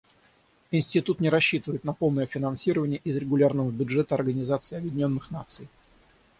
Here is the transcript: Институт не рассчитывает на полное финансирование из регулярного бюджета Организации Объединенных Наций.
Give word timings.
Институт 0.71 1.19
не 1.19 1.29
рассчитывает 1.29 1.83
на 1.83 1.93
полное 1.93 2.25
финансирование 2.25 2.99
из 3.03 3.17
регулярного 3.17 3.69
бюджета 3.69 4.15
Организации 4.15 4.75
Объединенных 4.79 5.29
Наций. 5.29 5.69